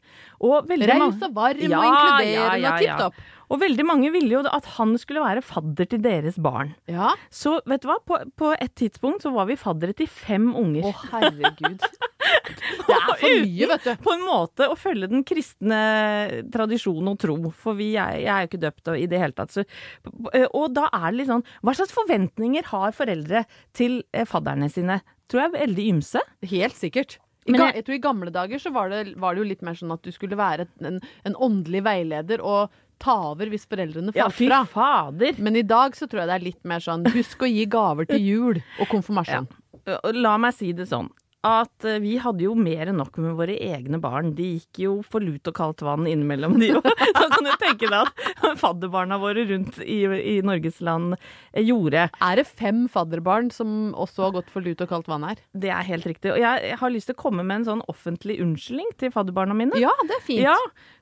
[0.46, 3.24] Og Raus og varm og inkluderende og tipp topp.
[3.50, 6.74] Og veldig mange ville jo at han skulle være fadder til deres barn.
[6.90, 7.12] Ja.
[7.30, 10.88] Så vet du hva, på, på et tidspunkt så var vi faddere til fem unger.
[10.90, 11.84] Å, herregud.
[12.86, 13.90] Det er for mye, vet du.
[14.02, 15.78] På en måte å følge den kristne
[16.54, 19.54] tradisjon og tro, for vi er, jeg er jo ikke døpt i det hele tatt.
[19.54, 19.64] Så,
[20.50, 23.44] og da er det litt sånn Hva slags forventninger har foreldre
[23.76, 25.00] til eh, fadderne sine?
[25.30, 26.22] Tror jeg er veldig ymse.
[26.50, 27.18] Helt sikkert.
[27.46, 29.74] Men jeg- jeg tror I gamle dager så var det, var det jo litt mer
[29.78, 34.28] sånn at du skulle være en, en åndelig veileder og ta over hvis foreldrene Ja,
[34.32, 34.62] fy fra.
[34.70, 35.36] fader.
[35.42, 38.08] Men i dag så tror jeg det er litt mer sånn husk å gi gaver
[38.10, 39.46] til jul og konfirmasjon.
[39.86, 40.00] Ja.
[40.16, 41.12] La meg si det sånn.
[41.46, 44.32] At eh, vi hadde jo mer enn nok med våre egne barn.
[44.34, 46.88] De gikk jo for lut og kaldt vann innimellom, de òg.
[47.20, 48.08] Så kan du tenke deg
[48.48, 50.00] at fadderbarna våre rundt i,
[50.32, 52.08] i Norges land eh, gjorde.
[52.18, 55.38] Er det fem fadderbarn som også har gått for lut og kaldt vann her?
[55.54, 56.32] Det er helt riktig.
[56.34, 59.78] Og jeg har lyst til å komme med en sånn offentlig unnskyldning til fadderbarna mine.
[59.78, 60.42] Ja, det er fint.
[60.48, 60.56] Ja,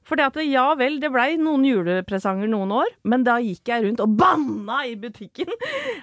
[0.05, 3.87] for det at ja vel, det blei noen julepresanger noen år, men da gikk jeg
[3.87, 5.49] rundt og banna i butikken.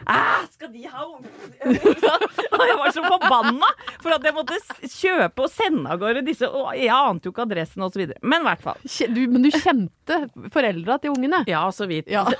[0.09, 3.69] Æh, skal de ha Og jeg var så forbanna
[4.01, 4.57] for at jeg måtte
[4.89, 8.15] kjøpe og sende av gårde disse, og jeg ante jo ikke adressen osv.
[8.21, 8.81] Men i hvert fall.
[9.13, 10.19] Du, men du kjente
[10.53, 11.43] foreldra til ungene?
[11.49, 12.09] Ja, så vidt.
[12.11, 12.25] Ja.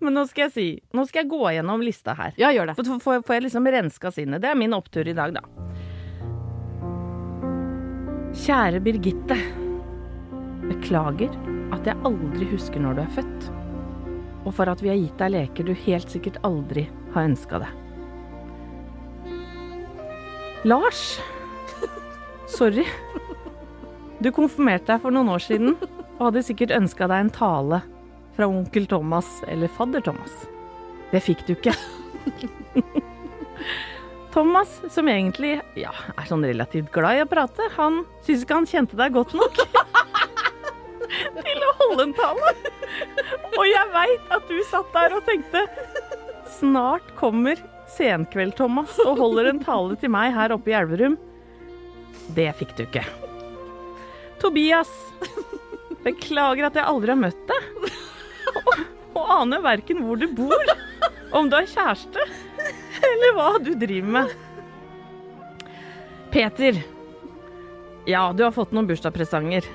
[0.00, 2.32] Men nå skal jeg si, nå skal jeg gå gjennom lista her.
[2.40, 2.78] Ja, gjør det.
[2.78, 4.42] For får får jeg liksom renska sinnet.
[4.42, 5.44] Det er min opptur i dag, da.
[8.38, 9.67] Kjære Birgitte.
[10.68, 11.32] Beklager
[11.74, 13.48] at jeg aldri husker når du er født.
[14.46, 17.72] Og for at vi har gitt deg leker du helt sikkert aldri har ønska deg.
[20.68, 21.02] Lars.
[22.50, 22.86] Sorry.
[24.18, 25.76] Du konfirmerte deg for noen år siden
[26.18, 27.82] og hadde sikkert ønska deg en tale
[28.34, 30.34] fra onkel Thomas eller fadder Thomas.
[31.12, 31.74] Det fikk du ikke.
[34.34, 38.68] Thomas, som egentlig ja, er sånn relativt glad i å prate, han syns ikke han
[38.68, 39.62] kjente deg godt nok
[41.88, 42.52] til en tale.
[43.56, 45.64] Og jeg veit at du satt der og tenkte
[46.58, 47.60] Snart kommer
[47.94, 51.16] Senkveld-Thomas og holder en tale til meg her oppe i Elverum.
[52.34, 53.04] Det fikk du ikke.
[54.42, 54.90] Tobias,
[56.04, 57.88] beklager at jeg aldri har møtt deg.
[58.58, 58.70] Og,
[59.18, 60.74] og aner verken hvor du bor,
[61.36, 62.28] om du har kjæreste,
[63.12, 64.36] eller hva du driver med.
[66.32, 66.80] Peter.
[68.08, 69.68] Ja, du har fått noen bursdagspresanger.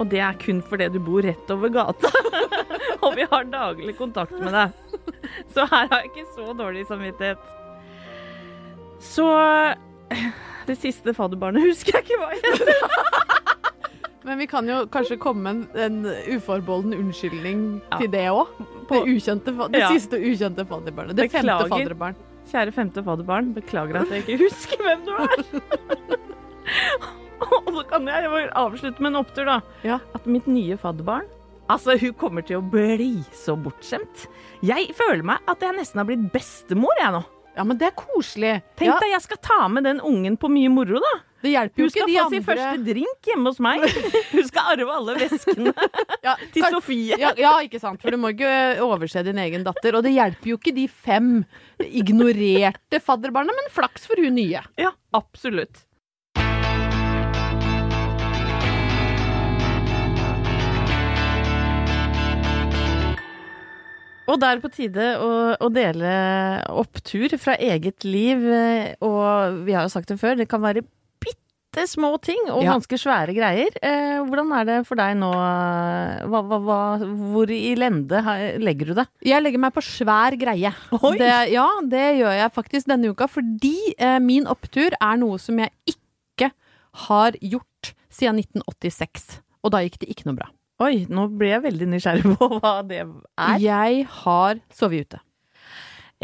[0.00, 2.10] Og det er kun fordi du bor rett over gata.
[3.04, 4.72] og vi har daglig kontakt med deg.
[5.54, 7.38] Så her har jeg ikke så dårlig samvittighet.
[9.04, 9.26] Så
[10.66, 12.68] Det siste fadderbarnet husker jeg ikke hva heter.
[14.24, 17.58] Men vi kan jo kanskje komme med en, en uforbeholden unnskyldning
[17.92, 17.98] Ja.
[18.00, 18.48] til det òg.
[18.88, 19.90] Det, ukjente, det Ja.
[19.92, 21.16] siste ukjente fadderbarnet.
[21.18, 21.68] Det femte Beklager.
[21.74, 22.16] fadderbarn.
[22.48, 25.28] Kjære femte fadderbarn, beklager at jeg ikke husker hvem du er.
[27.66, 29.60] Og så kan jeg jo avslutte med en opptur, da.
[29.86, 30.00] Ja.
[30.16, 31.30] At mitt nye fadderbarn
[31.72, 34.26] Altså, hun kommer til å bli så bortskjemt.
[34.64, 37.22] Jeg føler meg at jeg nesten har blitt bestemor, jeg nå.
[37.54, 38.56] Ja, men det er koselig.
[38.78, 41.12] Tenk ja, deg, jeg skal ta med den ungen på mye moro, da.
[41.44, 43.86] det hjelper jo Hun skal få andre sin første drink hjemme hos meg.
[44.34, 45.74] Hun skal arve alle veskene
[46.26, 47.18] ja, til Sofie.
[47.22, 48.02] Ja, ja, ikke sant.
[48.02, 48.50] For du må ikke
[48.84, 49.96] overse din egen datter.
[49.96, 51.32] Og det hjelper jo ikke de fem
[51.78, 54.66] ignorerte fadderbarna, men flaks for hun nye.
[54.80, 55.86] Ja, absolutt.
[64.30, 66.10] Og da er det på tide å, å dele
[66.72, 68.40] opptur fra eget liv.
[68.48, 70.80] eh, Og vi har jo sagt det før, det kan være
[71.20, 72.72] bitte små ting og Ja.
[72.72, 73.74] ganske svære greier.
[73.82, 75.28] Eh, hvordan er det for deg nå?
[76.30, 76.78] Hva, hva, hva,
[77.34, 78.22] hvor i lende
[78.62, 79.06] legger du det?
[79.28, 80.72] Jeg legger meg på svær greie.
[81.20, 85.58] Det, ja, det gjør jeg faktisk denne uka, fordi eh, min opptur er noe som
[85.60, 86.52] jeg ikke
[87.10, 89.40] har gjort siden 1986.
[89.64, 90.48] Og da gikk det ikke noe bra.
[90.82, 93.12] Oi, nå ble jeg veldig nysgjerrig på hva det er.
[93.62, 95.20] Jeg har sovet ute.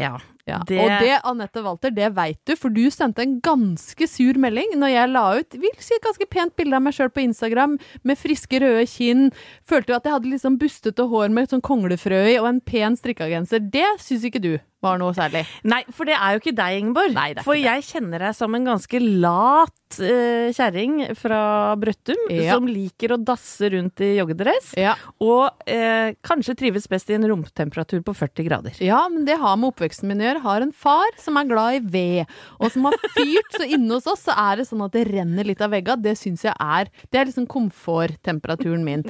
[0.01, 0.17] Ja.
[0.51, 0.59] Ja.
[0.67, 4.75] Det- Og det, Anette Walter, det veit du, for du sendte en ganske sur melding
[4.81, 7.79] når jeg la ut vil si et ganske pent bilde av meg sjøl på Instagram,
[8.05, 9.29] med friske, røde kinn.
[9.69, 12.61] Følte jo at jeg hadde litt sånn bustete hår med sånn konglefrø i og en
[12.61, 13.63] pen strikkegenser.
[13.71, 15.43] Det syns ikke du var noe særlig.
[15.69, 17.13] Nei, for det er jo ikke deg, Ingeborg.
[17.13, 21.41] Nei, for jeg kjenner deg som en ganske lat uh, kjerring fra
[21.77, 22.55] Brøttum, Ja.
[22.55, 24.95] som liker å dasse rundt i joggedress, Ja.
[25.21, 28.73] og uh, kanskje trives best i en romtemperatur på 40 grader.
[28.81, 30.40] Ja, men det har med oppveksten min å gjøre.
[30.45, 33.55] Har en far som er glad i ved, og som har fyrt.
[33.57, 35.99] Så inne hos oss så er det sånn at det renner litt av vegga.
[36.01, 39.05] Det syns jeg er Det er liksom komforttemperaturen min.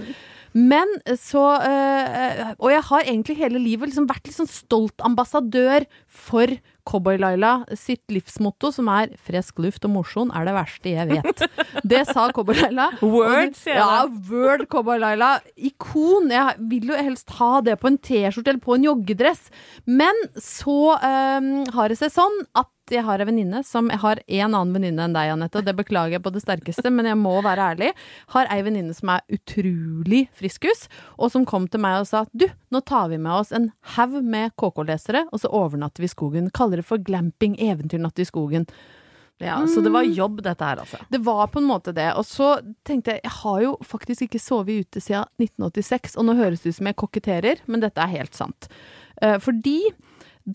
[0.57, 5.87] Men så øh, Og jeg har egentlig hele livet liksom vært litt sånn stolt ambassadør
[6.11, 6.51] for
[6.89, 11.47] Cowboy-Laila sitt livsmotto, som er 'frisk luft og mosjon er det verste jeg vet'.
[11.85, 12.91] Det sa Cowboy-Laila.
[13.03, 15.41] Word, sier jeg Ja, word Cowboy-Laila.
[15.57, 16.31] Ikon.
[16.31, 19.51] Jeg vil jo helst ha det på en T-skjorte eller på en joggedress.
[19.87, 24.21] Men så um, har det seg sånn at jeg har ei venninne som Jeg har
[24.27, 27.19] en annen venninne enn deg, Anette, og det beklager jeg på det sterkeste, men jeg
[27.21, 27.91] må være ærlig.
[28.35, 30.87] Har ei venninne som er utrolig friskus,
[31.19, 34.21] og som kom til meg og sa du, nå tar vi med oss en haug
[34.23, 36.51] med KK-lesere, og så overnatter vi i skogen.
[36.55, 38.67] Kaller det for glamping, eventyrnatt i skogen.
[39.41, 40.99] Ja, Så det var jobb, dette her, altså.
[41.09, 42.11] Det var på en måte det.
[42.21, 46.35] Og så tenkte jeg, jeg har jo faktisk ikke sovet ute siden 1986, og nå
[46.37, 48.69] høres det ut som jeg koketterer, men dette er helt sant.
[49.23, 49.79] Eh, fordi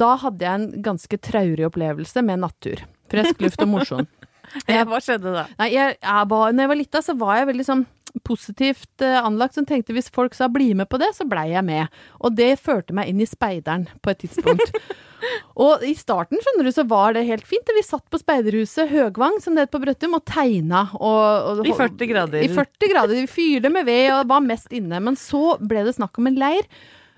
[0.01, 2.85] da hadde jeg en ganske traurig opplevelse med nattur.
[3.11, 4.07] Frisk luft og mosjon.
[4.69, 5.45] Hva skjedde da?
[5.59, 7.85] Nei, jeg, jeg var, når jeg var lita, så var jeg veldig sånn
[8.23, 11.65] positivt eh, anlagt, som tenkte hvis folk sa bli med på det, så blei jeg
[11.67, 11.91] med.
[12.23, 14.71] Og det førte meg inn i speideren på et tidspunkt.
[15.65, 17.73] og i starten, skjønner du, så var det helt fint.
[17.75, 20.87] Vi satt på speiderhuset Høgvang, som det het på Brøttum, og tegna.
[20.95, 22.45] Og, og, I 40 grader.
[22.45, 23.19] I 40 grader.
[23.19, 25.01] Vi fyrte med ved og var mest inne.
[25.03, 26.69] Men så ble det snakk om en leir.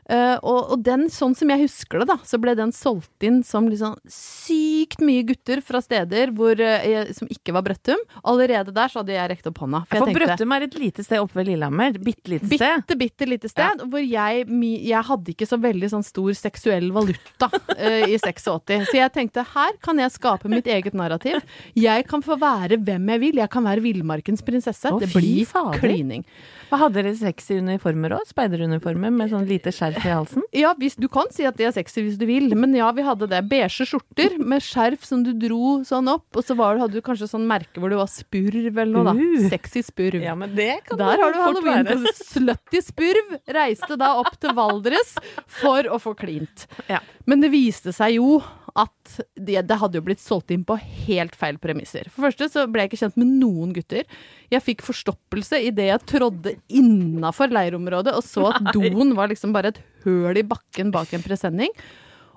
[0.07, 3.41] Eh, og, og den, sånn som jeg husker det, da, så ble den solgt inn
[3.43, 7.99] som liksom sykt mye gutter fra steder hvor, uh, som ikke var Brøttum.
[8.23, 9.83] Allerede der så hadde jeg rekt opp hånda.
[9.89, 11.99] For jeg tenkte- Brøttum er et lite sted oppe ved Lillehammer.
[11.99, 12.85] Bitte lite sted.
[12.85, 14.47] Bitte, bitte lite sted, hvor jeg,
[14.87, 18.87] jeg hadde ikke så veldig sånn stor seksuell valuta uh, i 86.
[18.87, 21.43] Så jeg tenkte her kan jeg skape mitt eget narrativ.
[21.75, 23.41] Jeg kan få være hvem jeg vil.
[23.43, 24.87] Jeg kan være villmarkens prinsesse.
[24.87, 25.83] Å, det blir fader.
[25.83, 26.23] klining.
[26.67, 28.25] Hva Hadde dere sexy uniformer òg?
[28.27, 30.45] Speideruniformer med sånn lite skjerf i halsen?
[30.55, 33.05] Ja, hvis, du kan si at det er sexy hvis du vil, men ja, vi
[33.05, 33.43] hadde det.
[33.49, 37.29] Beige skjorter med skjerf som du dro sånn opp, og så var, hadde du kanskje
[37.31, 39.15] sånn merke hvor det var spurv eller noe, da.
[39.17, 39.47] Uh.
[39.51, 40.21] Sexy spurv.
[40.23, 44.55] Ja, men det kan Der har du halloween på Slutty Spurv reiste da opp til
[44.57, 45.15] Valdres
[45.59, 46.67] for å få klint.
[46.91, 47.01] Ja.
[47.27, 48.37] Men det viste seg jo
[48.77, 52.09] at det, det hadde jo blitt solgt inn på helt feil premisser.
[52.13, 54.05] For første så ble jeg ikke kjent med noen gutter.
[54.53, 59.73] Jeg fikk forstoppelse idet jeg trådde innafor leirområdet og så at doen var liksom bare
[59.73, 61.73] et høl i bakken bak en presenning.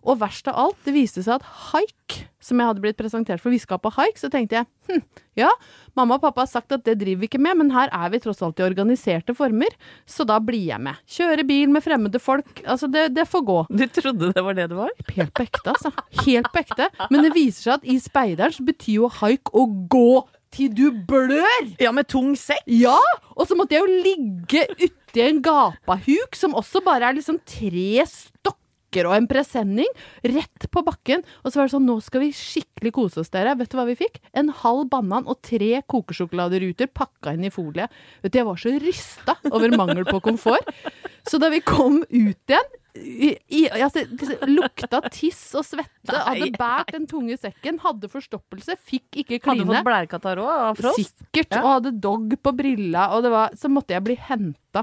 [0.06, 3.52] Og verst av alt, det viste seg at haik, som jeg hadde blitt presentert for,
[3.52, 5.02] vi skal på haik, så tenkte jeg hm,
[5.38, 5.50] ja,
[5.98, 8.22] mamma og pappa har sagt at det driver vi ikke med, men her er vi
[8.24, 9.76] tross alt i organiserte former,
[10.08, 10.98] så da blir jeg med.
[11.10, 13.60] Kjøre bil med fremmede folk, altså det, det får gå.
[13.68, 14.92] Du trodde det var det det var?
[15.12, 15.92] Helt på ekte, altså.
[16.24, 16.90] Helt på ekte.
[17.12, 20.12] Men det viser seg at i speideren så betyr jo haik å gå
[20.54, 21.68] til du blør!
[21.82, 22.64] Ja, med tung sekk?
[22.66, 22.98] Ja!
[23.36, 28.02] Og så måtte jeg jo ligge uti en gapahuk, som også bare er liksom tre
[28.90, 29.88] stokker og en presenning,
[30.22, 31.22] rett på bakken.
[31.44, 33.54] Og så var det sånn, nå skal vi skikkelig kose oss, dere.
[33.58, 34.20] Vet du hva vi fikk?
[34.34, 37.88] En halv banan og tre kokesjokoladeruter pakka inn i folie.
[38.22, 40.66] Vet du, jeg var så rysta over mangel på komfort.
[41.28, 44.02] Så da vi kom ut igjen i, i, altså,
[44.50, 49.86] lukta tiss og svette, hadde båret den tunge sekken, hadde forstoppelse, fikk ikke Hadde fått
[49.86, 51.14] blærekatarr òg av frost?
[51.14, 51.54] Sikkert.
[51.54, 51.62] Ja.
[51.62, 54.82] Og hadde dog på brilla, og det var, så måtte jeg bli henta.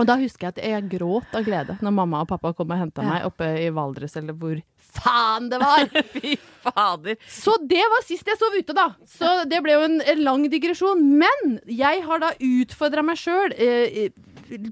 [0.00, 2.78] Og da husker jeg at jeg gråt av glede når mamma og pappa kom og
[2.80, 3.10] henta Ja.
[3.10, 4.56] meg oppe i Valdres, eller hvor
[4.92, 5.84] faen det var!
[6.14, 7.16] Fy fader.
[7.28, 8.86] Så det var sist jeg sov ute, da.
[9.08, 11.02] Så det ble jo en, en lang digresjon.
[11.20, 13.52] Men jeg har da utfordra meg sjøl.
[13.56, 14.08] Eh,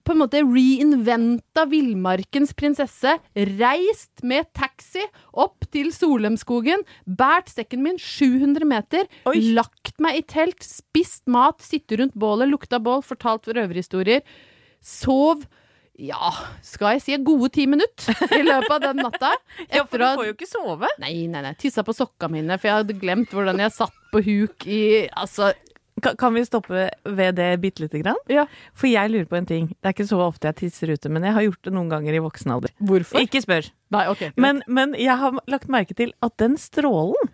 [0.05, 3.15] på en måte reinventa villmarkens prinsesse.
[3.61, 5.05] Reist med taxi
[5.41, 6.85] opp til Solheimskogen.
[7.07, 9.09] Båret sekken min 700 meter.
[9.57, 14.25] Lagt meg i telt, spist mat, sittet rundt bålet, lukta bål, fortalt røverhistorier.
[14.81, 15.47] Sov
[16.01, 16.31] Ja,
[16.65, 19.35] skal jeg si gode ti minutter i løpet av den natta.
[19.75, 20.89] Ja, for du får jo ikke sove.
[21.03, 21.51] Nei, nei, nei.
[21.61, 24.81] Tissa på sokka mine, for jeg hadde glemt hvordan jeg satt på huk i
[25.13, 25.51] Altså,
[26.01, 28.17] Kan, kan vi stoppe ved det bitte lite grann?
[28.33, 28.47] Ja.
[28.73, 29.67] For jeg lurer på en ting.
[29.77, 32.17] Det er ikke så ofte jeg tisser ute, men jeg har gjort det noen ganger
[32.17, 32.73] i voksen alder.
[32.81, 33.21] hvorfor?
[33.21, 33.69] Ikke spør.
[33.93, 34.23] Nei, ok.
[34.41, 37.29] Men, men jeg har lagt merke til at den strålen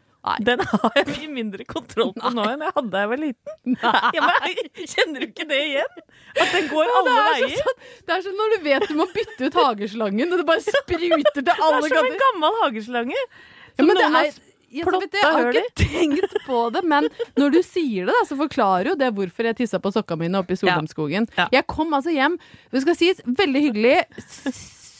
[0.46, 3.76] Den har jeg mye mindre kontroll på nå enn jeg hadde da jeg var liten.
[4.16, 6.00] Ja, men, kjenner du ikke det igjen?
[6.36, 7.60] At den går alle det, er veier.
[7.62, 10.64] sånn, det er sånn når du vet du må bytte ut hageslangen, og det bare
[10.64, 13.16] spruter til Det er som en gammel hageslange.
[13.16, 17.08] Ja, Som men noen har jeg, vet jeg har ikke tenkt på det, men
[17.38, 20.42] når du sier det, da, så forklarer jo det hvorfor jeg tissa på sokka mine
[20.42, 21.28] oppe i Solheimskogen.
[21.38, 21.46] Ja.
[21.54, 22.38] Jeg kom altså hjem,
[22.74, 24.00] det skal sies, veldig hyggelig.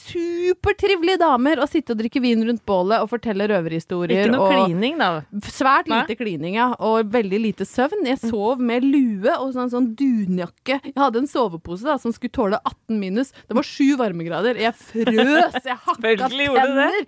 [0.07, 4.27] Supertrivelige damer å sitte og drikke vin rundt bålet og fortelle røverhistorier.
[4.27, 5.09] Ikke noe klining, da.
[5.51, 6.03] Svært Nei.
[6.03, 6.69] lite klining, ja.
[6.83, 8.05] Og veldig lite søvn.
[8.07, 10.79] Jeg sov med lue og sånn, sånn dunjakke.
[10.89, 13.33] Jeg hadde en sovepose da, som skulle tåle 18 minus.
[13.49, 14.61] Det var sju varmegrader.
[14.61, 15.59] Jeg frøs!
[15.67, 17.03] Jeg hakka tenner.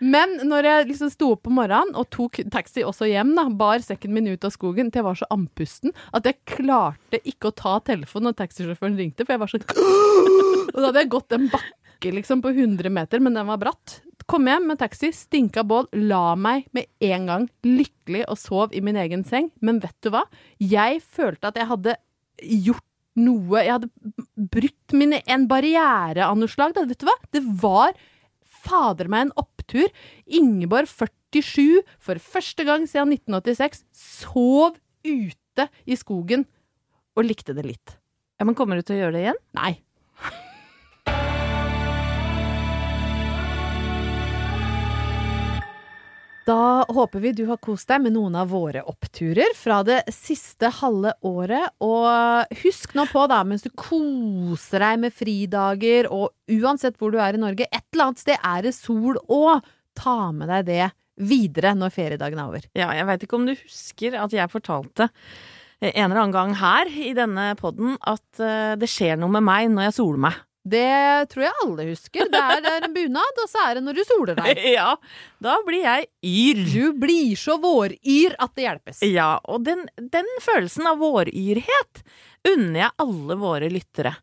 [0.00, 3.84] Men når jeg liksom sto opp på morgenen og tok taxi også hjem, da, bar
[3.84, 7.56] sekken min ut av skogen til jeg var så andpusten at jeg klarte ikke å
[7.56, 9.66] ta telefonen når taxisjåføren ringte, for jeg var sånn
[10.70, 14.00] Og da hadde jeg gått en bakke liksom på 100 meter, men den var bratt.
[14.30, 18.80] Kom hjem med taxi, stinka bål, la meg med en gang lykkelig og sov i
[18.84, 19.50] min egen seng.
[19.60, 20.24] Men vet du hva?
[20.62, 21.96] Jeg følte at jeg hadde
[22.40, 22.86] gjort
[23.20, 23.88] noe Jeg hadde
[24.54, 26.72] brutt mine, en barriere av noe slag.
[26.76, 26.86] Da.
[26.88, 27.16] Vet du hva?
[27.34, 27.92] Det var
[28.62, 29.90] fader meg en opptur.
[30.30, 36.46] Ingeborg, 47, for første gang siden 1986, sov ute i skogen
[37.18, 37.96] og likte det litt.
[38.40, 39.40] Ja, men Kommer du til å gjøre det igjen?
[39.58, 39.74] Nei.
[46.50, 50.70] Da håper vi du har kost deg med noen av våre oppturer fra det siste
[50.80, 51.76] halve året.
[51.84, 57.20] Og husk nå på, da, mens du koser deg med fridager, og uansett hvor du
[57.22, 59.62] er i Norge, et eller annet sted er det sol òg.
[60.00, 60.90] Ta med deg det
[61.30, 62.66] videre når feriedagen er over.
[62.74, 65.10] Ja, jeg veit ikke om du husker at jeg fortalte
[65.80, 69.70] en eller annen gang her i denne podden at eh, det skjer noe med meg
[69.72, 70.46] når jeg soler meg.
[70.62, 72.28] Det tror jeg alle husker.
[72.28, 74.60] Det er, det er en bunad, og så er det når du soler deg.
[74.76, 74.90] ja,
[75.40, 76.64] da blir jeg yr.
[76.68, 79.04] Du blir så våryr at det hjelpes.
[79.08, 82.04] Ja, og den, den følelsen av våryrhet
[82.50, 84.14] unner jeg alle våre lyttere.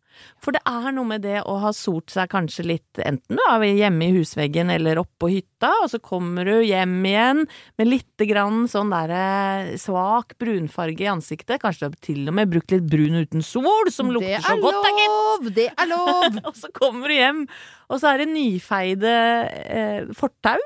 [0.44, 3.66] For det er noe med det å ha solt seg kanskje litt, enten du er
[3.66, 7.44] hjemme i husveggen eller oppå hytta, og så kommer du hjem igjen
[7.80, 11.62] med lite grann sånn derre svak brunfarge i ansiktet.
[11.64, 14.82] Kanskje du har til og med brukt litt brun uten sol, som lukter så godt,
[14.86, 15.52] da, gitt.
[15.58, 16.40] Det er lov!
[16.48, 17.46] Og så kommer du hjem,
[17.88, 19.14] og så er det nyfeide
[19.48, 20.58] eh, fortau.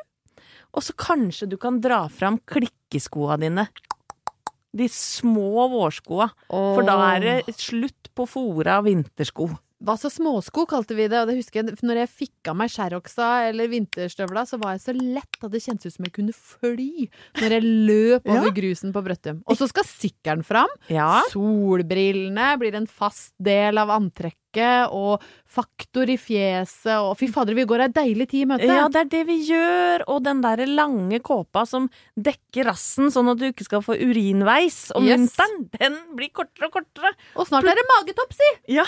[0.71, 3.67] Og så kanskje du kan dra fram klikkeskoa dine.
[4.71, 6.29] De små vårskoa.
[6.47, 9.49] For da er det slutt på fora vintersko.
[9.81, 12.69] Hva så småsko kalte vi det, og det husker jeg når jeg fikk av meg
[12.69, 16.35] sherrocksa eller vinterstøvla, så var jeg så lett at det kjentes ut som jeg kunne
[16.37, 17.07] fly
[17.41, 18.53] når jeg løp over Ja.
[18.59, 19.39] grusen på Brøttum.
[19.49, 20.69] Og så skal sykkelen fram.
[20.93, 21.23] Ja.
[21.33, 24.37] Solbrillene blir en fast del av antrekket,
[24.91, 25.21] og
[25.51, 28.67] faktor i fjeset, og fy fader, vi går ei deilig tid i møte.
[28.67, 33.31] Ja, det er det vi gjør, og den der lange kåpa som dekker rassen sånn
[33.31, 35.19] at du ikke skal få urinveis om Yes.
[35.19, 37.13] vinteren, den blir kortere og kortere.
[37.35, 38.49] Og snart er det magetopp, si!
[38.77, 38.85] Ja,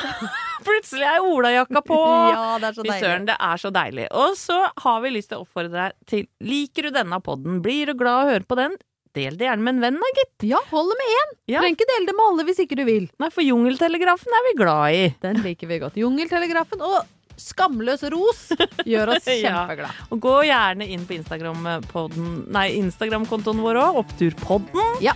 [0.64, 1.99] plutselig er olajakka på.
[2.34, 4.07] Ja, det er så Fy søren, det er så deilig.
[4.11, 7.91] Og så har vi lyst til å oppfordre deg til Liker du denne podden, blir
[7.91, 8.76] du glad å høre på den,
[9.16, 10.38] del det gjerne med en venn, da, gitt.
[10.49, 11.30] Ja, hold det med én!
[11.53, 11.59] Ja.
[11.64, 13.05] Trenger ikke dele det med alle hvis ikke du vil.
[13.22, 15.03] Nei, for Jungeltelegrafen er vi glad i.
[15.24, 15.99] Den liker vi godt.
[16.01, 16.97] Jungeltelegrafen og
[17.34, 18.41] Skamløs ros
[18.86, 19.66] gjør oss Ja.
[19.66, 19.93] kjempeglade.
[20.14, 24.86] Og gå gjerne inn på Instagram-kontoen vår òg, Oppturpodden.
[25.03, 25.16] Ja.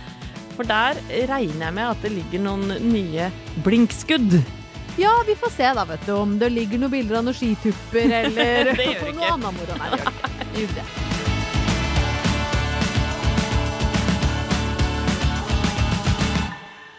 [0.58, 0.98] For der
[1.30, 3.28] regner jeg med at det ligger noen nye
[3.64, 4.32] blinkskudd.
[4.98, 8.10] Ja, vi får se da, vet du, om det ligger noen bilder av noen skitupper
[8.24, 9.30] eller Det gjør noe ikke.
[9.36, 9.72] annet moro.
[9.78, 10.02] Nei, det
[10.64, 10.84] gjør ikke.